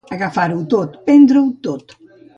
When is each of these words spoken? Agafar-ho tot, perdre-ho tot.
Agafar-ho 0.15 0.63
tot, 0.71 0.97
perdre-ho 1.11 1.47
tot. 1.69 1.95